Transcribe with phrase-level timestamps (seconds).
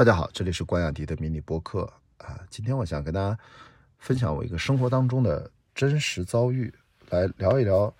[0.00, 1.82] 大家好，这里是关雅迪的迷你播客
[2.16, 2.40] 啊。
[2.48, 3.38] 今天我想跟大家
[3.98, 6.72] 分享我一个生活当中的真实遭遇，
[7.10, 7.94] 来聊一聊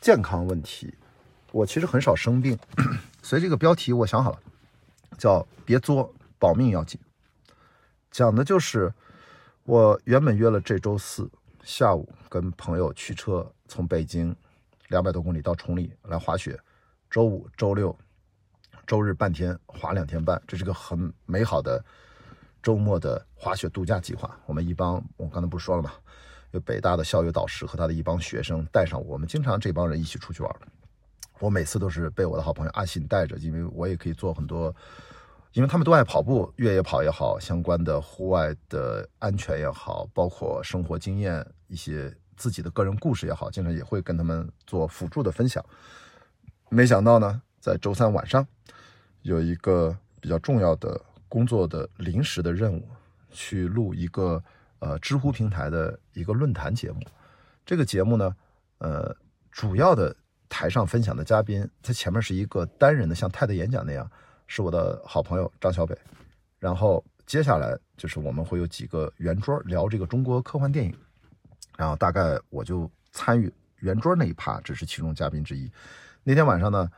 [0.00, 0.94] 健康问题。
[1.50, 2.56] 我其实很少生病，
[3.20, 4.38] 所以这个标题我想好了，
[5.18, 7.00] 叫“别作，保命要紧”。
[8.12, 8.94] 讲的就是
[9.64, 11.28] 我原本约了这周四
[11.64, 14.32] 下午跟朋友驱车从北京
[14.86, 16.56] 两百多公里到崇礼来滑雪，
[17.10, 17.98] 周五、周六。
[18.86, 21.82] 周日半天滑两天半，这是个很美好的
[22.62, 24.38] 周末的滑雪度假计划。
[24.46, 25.92] 我们一帮，我刚才不是说了吗？
[26.52, 30.56] 有北大的校友导师和他的一帮学生带上我们，经常这帮人一起出去玩。
[31.40, 34.72] 我每次都是被我的好朋友阿信带着，因为我也可以做很多，
[35.52, 45.64] 因为他们都爱跑步，越野跑也好，相关的户外的安全也好，包括生活经验一些自己的个人故事也好，经常也会跟他们做辅助的分享。
[46.68, 48.46] 没想到呢，在周三晚上。
[49.22, 52.86] 有一个比较重要的工作的临时的任务，
[53.30, 54.42] 去录一个
[54.80, 57.00] 呃知乎平台的一个论坛节目。
[57.64, 58.36] 这个节目呢，
[58.76, 59.16] 呃，
[59.50, 60.14] 主要的
[60.46, 64.06] 台上分享的嘉宾，他前面是一个单人的，像泰德演讲那样，
[64.46, 65.96] 是我的好朋友张小北。
[66.58, 70.94] 然后接下来就是我们会有几个圆桌聊这个中国科幻电影。
[71.78, 75.72] 然后大概我就参与圆桌那一趴，只是其中嘉宾之一。
[76.22, 76.90] 那天晚上呢，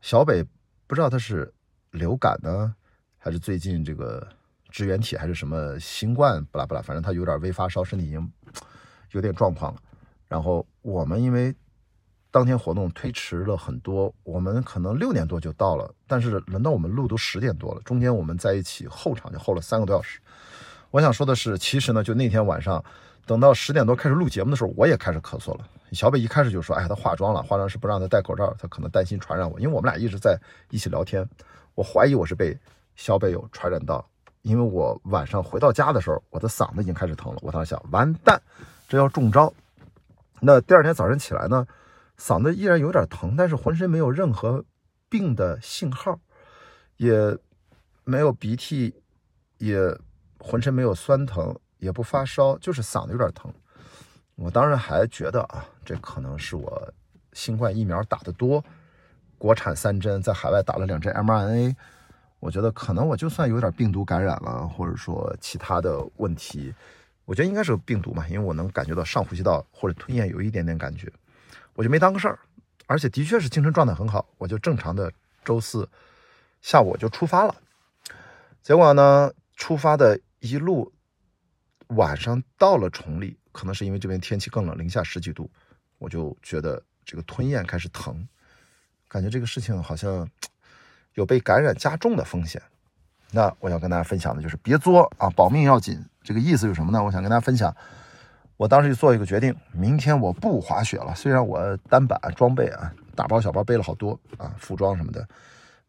[0.00, 0.44] 小北
[0.86, 1.52] 不知道他是。
[1.92, 2.74] 流感呢，
[3.16, 4.28] 还是最近这个
[4.68, 6.44] 支原体，还是什么新冠？
[6.52, 8.30] 不拉不拉，反正他有点微发烧，身体已经
[9.12, 9.80] 有点状况了。
[10.28, 11.52] 然后我们因为
[12.30, 17.80] 当天活动推迟了很多，我们可能六点多就到了，但是轮到我们录都十点多了。
[17.86, 20.20] 中间我们在一起候场就候了三个多小时。
[20.90, 22.84] 我想说的是，其实呢，就那天晚上，
[23.24, 25.66] 等到十点多开始录节目的时候，我也开始咳嗽了。
[25.92, 30.38] 小北一开始就说：“哎，他化妆了，化妆师不让他戴口罩，他可能担心传染我。”因为我们俩一直在
[30.70, 31.28] 一起聊天。
[31.74, 32.58] 我怀疑我是被
[32.96, 34.04] 小北有传染到，
[34.42, 37.38] 因为我晚上回到家的时候，我的嗓子已经开始疼了。
[37.42, 38.40] 我当时想，完蛋，
[38.88, 39.52] 这要中招。
[40.40, 41.66] 那第二天早晨起来呢，
[42.18, 44.64] 嗓子依然有点疼，但是浑身没有任何
[45.08, 46.18] 病的信号，
[46.96, 47.38] 也
[48.04, 48.94] 没有鼻涕，
[49.58, 49.78] 也
[50.38, 53.52] 浑身没有酸疼，也不发烧，就是嗓子有点疼。
[54.40, 56.94] 我当然还觉得啊，这可能是我
[57.32, 58.64] 新冠疫苗打得多。
[59.36, 61.74] 国产三针，在海外打了两针 mRNA，
[62.38, 66.72] 我觉得可能我就算有点病毒感染了，或者说其他的问题，
[67.24, 71.12] 我觉得应该是病毒嘛，因为我能感觉到上呼吸道或者吞咽有一点点感觉，
[71.74, 72.38] 我就没当个事儿，
[72.86, 75.12] 而且的确是精神状态很好，我就正常的
[75.44, 75.88] 周四
[76.62, 77.54] 下午我就出发了，
[78.62, 80.92] 结果呢，出发的一路
[81.88, 85.50] 晚上到了崇礼，可能是因为这边天气更冷，零下十几度，
[85.98, 88.24] 我就觉得这个吞咽开始疼。
[89.08, 90.30] 感觉这个事情好像
[91.14, 92.62] 有被感染加重的风险，
[93.32, 96.00] 那我要跟大家分享的就是别作啊，保命要紧。
[96.22, 97.02] 这个意思是什么呢？
[97.02, 97.74] 我想跟大家分享，
[98.56, 101.12] 我当时就做一个决定，明天我不滑雪了。
[101.16, 105.26] 虽然我单板装备啊，大包小包背了好多啊，服装什么的，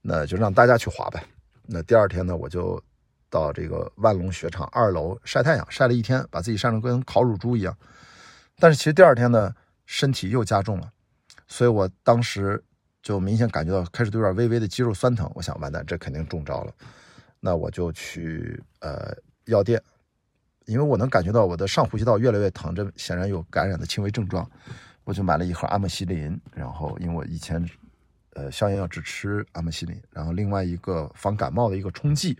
[0.01, 1.23] 那就让大家去滑呗。
[1.67, 2.81] 那第二天呢，我就
[3.29, 7.77] 到这个万隆雪场二楼晒太阳，晒了一天，把自己晒成跟烤乳猪一样。
[8.57, 9.53] 但是其实第二天呢，
[9.85, 10.91] 身体又加重了，
[11.47, 12.63] 所以我当时。
[13.01, 16.73] 就明显感觉到开始都有点微微的肌肉酸疼，我想完蛋，这肯定中招了。
[17.39, 19.81] 那我就去呃药店，
[20.65, 24.47] 因为我能感觉到我的上呼吸道越来越疼，这显然有感染的轻微症状。
[25.05, 27.65] 我就买了一盒阿莫西林，然后因为我以前
[28.33, 32.37] 呃消炎药只吃阿莫西林，然后另外一个防感冒的一个冲剂，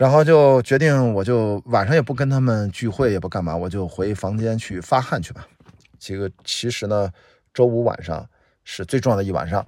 [0.00, 5.46] 然后就决定我就晚上也不跟他们聚会，也不干嘛，我就回房间去发汗去吧。
[5.98, 7.12] 这个其实呢，
[7.52, 8.26] 周五晚上。
[8.62, 9.66] 是最重要的一晚上，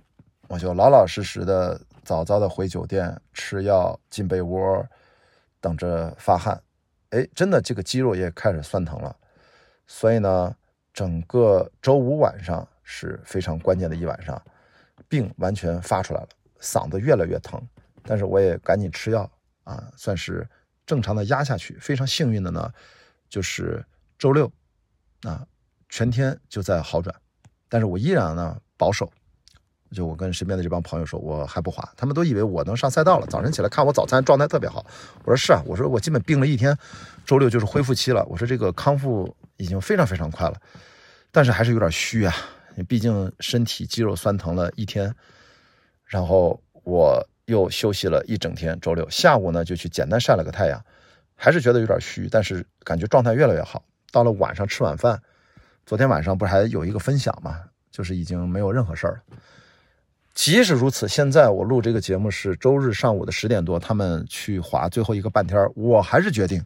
[0.49, 4.87] 我就老老实实的早早的回酒店吃药进被窝，
[5.61, 6.63] 等着发汗。
[7.11, 9.17] 哎，真的这个肌肉也开始酸疼了。
[9.89, 10.55] 所以呢，
[10.93, 14.41] 整个周五晚上是非常关键的一晚上，
[15.09, 16.29] 病完全发出来了，
[16.61, 17.61] 嗓子越来越疼。
[18.05, 19.29] 但是我也赶紧吃药
[19.65, 20.49] 啊，算是
[20.87, 21.77] 正常的压下去。
[21.81, 22.73] 非常幸运的呢，
[23.29, 23.85] 就是
[24.19, 24.51] 周六
[25.23, 25.47] 啊，
[25.89, 27.15] 全天就在好转。
[27.69, 28.59] 但是我依然呢。
[28.79, 29.09] 保守，
[29.93, 33.27] 就我跟身边的这帮朋友说，我还不滑，他们都以为我能上赛道了。
[33.29, 34.85] 早晨起来看我早餐状态特别好，
[35.23, 36.77] 我说是啊，我说我基本病了一天，
[37.25, 38.25] 周六就是恢复期了。
[38.25, 40.61] 我说这个康复已经非常非常快了，
[41.31, 42.35] 但是还是有点虚啊，
[42.89, 45.15] 毕竟身体肌肉酸疼了一天，
[46.05, 48.79] 然后我又休息了一整天。
[48.81, 50.85] 周六下午呢就去简单晒了个太阳，
[51.35, 53.85] 还是觉得有点虚，但是感觉状态越来越好。
[54.11, 55.21] 到了晚上吃晚饭，
[55.87, 57.61] 昨天晚上不是还有一个分享吗？
[57.91, 59.37] 就是已经没有任何事儿了，
[60.33, 66.65] 即使如此，现在我录这个节目是周日上午的十点多，他们去滑最后一个半天，我还是决定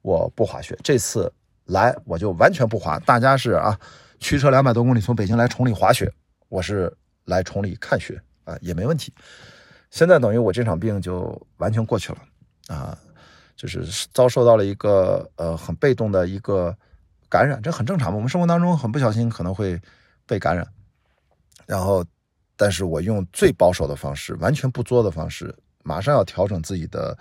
[0.00, 0.74] 我不滑雪。
[0.82, 1.30] 这次
[1.66, 2.98] 来我就完全不滑。
[3.00, 3.78] 大家是啊，
[4.18, 6.10] 驱车两百多公里从北京来崇礼滑雪，
[6.48, 6.90] 我是
[7.26, 9.12] 来崇礼看雪啊，也没问题。
[9.92, 12.18] 现在等于我这场病就完全过去了
[12.66, 12.98] 啊，
[13.54, 16.76] 就是遭受到了一个呃很被动的一个
[17.28, 18.16] 感染，这很正常嘛。
[18.16, 19.80] 我们生活当中很不小心可能会
[20.26, 20.66] 被感染，
[21.66, 22.04] 然后。
[22.54, 25.52] 但是我用最保守的方式，完全不作的方式，
[25.82, 27.16] 马上要调整自己的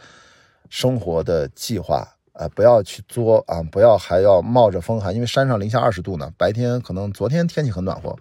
[0.69, 8.15] 生活的计划，呃，不要去作啊，不要还要冒着风寒，因为山上零下二十度呢，白天可能昨天天气很暖和，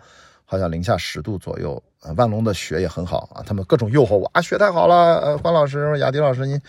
[0.46, 2.12] 好像零下十度左右啊。
[2.16, 6.60] 万隆的雪也很好啊，他们各种诱惑我啊，雪太好了，呃，关老师、雅迪老师，你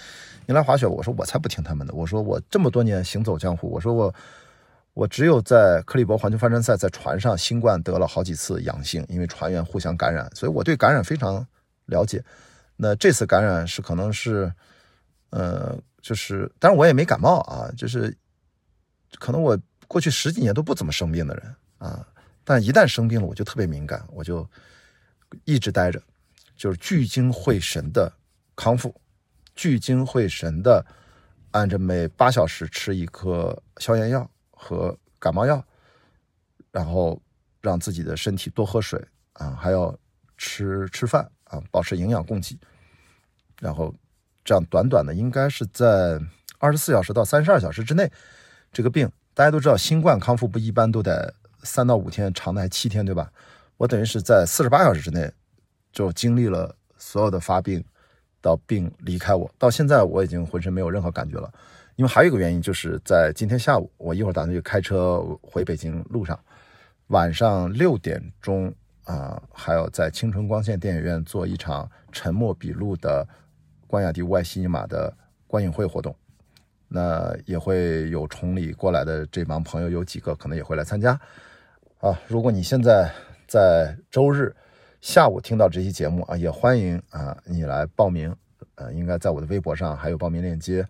[0.46, 4.14] 你来滑雪，我说我才不听他们的，我说我这么多年行走江湖，我说我。
[4.94, 11.48] 我只有在克利伯环球帆船赛，在船上新冠得了好几次阳性，因为船员互相感染，所以我对感染非常
[11.86, 12.22] 了解。
[12.76, 14.52] 那这次感染是可能是，
[15.30, 18.14] 呃，就是，当然我也没感冒啊，就是
[19.18, 19.58] 可能我
[19.88, 22.06] 过去十几年都不怎么生病的人啊，
[22.44, 24.46] 但一旦生病了，我就特别敏感，我就
[25.46, 26.02] 一直待着，
[26.56, 28.12] 就是聚精会神的
[28.56, 28.94] 康复，
[29.56, 30.86] 聚精会神的
[31.52, 34.30] 按着每八小时吃一颗消炎药。
[34.64, 35.66] 和感冒药，
[36.70, 37.20] 然后
[37.62, 39.98] 让自己的身体多喝水啊，还要
[40.38, 42.56] 吃吃饭啊，保持营养供给。
[43.60, 43.92] 然后
[44.46, 46.22] 这样短短的，应该是在
[46.60, 48.08] 二十四小时到三十二小时之内，
[48.72, 51.34] 这个病大家都知道，新冠康复不一般都得
[51.64, 53.34] 三到五天，长的还七天，对吧？
[53.82, 55.28] 我等于是在四十八小时之内
[55.92, 57.84] 就经历了所有的发病
[58.40, 61.52] 到病离开我，到现在我已经浑身没有任何感觉了。
[61.96, 66.40] 因为还有一个原因，就是在今天下午，我一会儿打算就开车回北京路上，
[67.08, 68.72] 晚上六点钟
[69.06, 73.28] 啊，还要在青春光线电影院做一场沉默笔录的
[73.88, 75.12] 关雅迪外西尼玛的
[75.48, 76.16] 观影会活动。
[76.88, 81.20] 那也会有崇礼过来的这帮朋友，有几个可能也会来参加。
[82.00, 83.12] 啊，如果你现在
[83.52, 84.56] 在周日
[85.02, 88.34] 下午听到这期节目啊，也欢迎啊你来报名。
[88.76, 90.88] 呃，应该在我的微博上还有报名链接。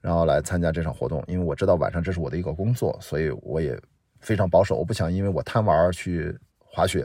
[0.00, 3.76] 然后来参加这场活动，因为我知道晚上这是我的一个工作，所以我也
[4.20, 4.76] 非常保守。
[4.76, 7.04] 我不想因为我贪玩去滑雪，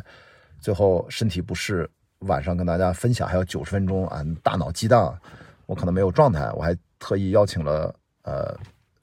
[0.60, 1.90] 最后身体不适，
[2.20, 5.20] 晚上跟大家分享还有九十分钟啊，大脑激荡，
[5.66, 6.52] 我可能没有状态。
[6.52, 8.56] 我还特意邀请了呃《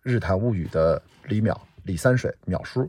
[0.04, 2.88] 日谈物语》的李淼、李三水、淼叔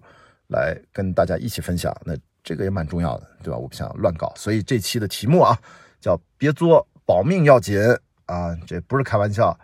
[0.49, 1.91] 来跟大家一起分享。
[2.05, 2.15] 那
[2.49, 3.57] 这个也蛮重要的，对吧？
[3.59, 5.55] 我不想乱搞，所以这期的题目啊
[6.01, 7.77] 叫“别作，保命要紧”
[8.25, 9.55] 啊，这不是开玩笑。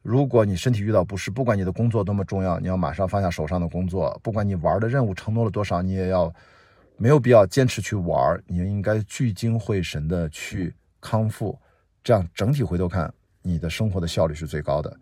[0.00, 4.18] 如果你身体遇到不适，不管你的工作多么重要，你要马上放下手上的工作。
[4.22, 6.34] 不管你玩的任务承诺了多少，你也要
[6.96, 11.54] 没有必要坚持去玩，你应该聚精会神的去康复。
[12.02, 13.12] 这样整体回头看，
[13.42, 14.96] 你的生活的效率是最高的。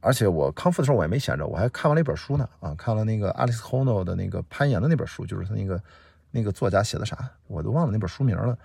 [0.00, 2.46] 而且我康复的时候我也没闲着，我还看完了一本书呢。
[2.60, 5.80] 啊，看了那个 Alex Hono 的那个攀岩的那本书，就是他那个
[6.30, 8.56] 那个作家写的啥，我都忘了那本书名了。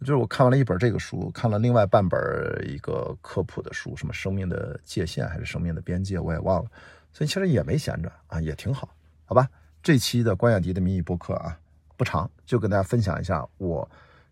[0.00, 2.20] 就是我看完了一本这个书，看了另外半本
[2.66, 6.70] 一个科普的书，什么生命的界限还是生命的边界，我也忘了。
[7.12, 8.88] 所以其实也没闲着啊，也挺好，
[9.24, 9.48] 好吧？
[9.82, 11.56] 这期的关雅迪的迷你播客啊
[11.96, 13.88] 不长，就跟大家分享一下我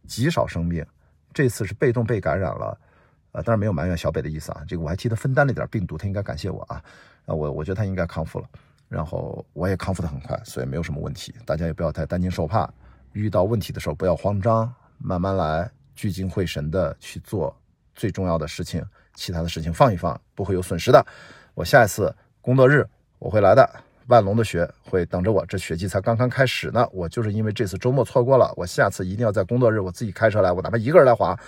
[0.06, 0.84] 极少生病，
[1.32, 2.76] 这次是被动被感染了，
[3.32, 6.82] 呃，当然没有埋怨小北的意思啊，这个我还替他分担了点病毒，他应该感谢我啊，
[7.26, 8.48] 啊，我我觉得他应该康复了，
[8.90, 12.68] 然后我也康复的很快，所以没有什么问题，大家也不要太担惊受怕，
[13.12, 14.70] 遇到问题的时候不要慌张。
[14.98, 17.56] 慢慢来，聚精会神的去做
[17.94, 21.06] 最重要的事情，其他的事情放一放，不会有损失的。
[21.54, 22.84] 我下一次工作日
[23.20, 23.64] 我会来的，
[24.08, 25.46] 万隆的雪会等着我。
[25.46, 31.38] 这雪季才刚刚开始呢，我就是因为这次周末错过了，我下次一定要在工作日我自己开车来，我哪怕一个人来滑，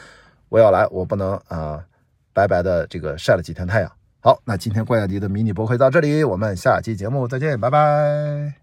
[0.48, 1.84] 我要来，我不能啊
[2.32, 3.92] 白白的这个晒了几天太阳。
[4.24, 8.54] 好，那今天怪亚迪的迷你博会到这里，我们下期节目再见，拜拜。